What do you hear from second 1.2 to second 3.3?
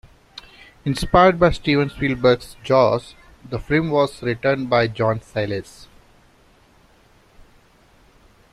by Steven Spielberg's "Jaws",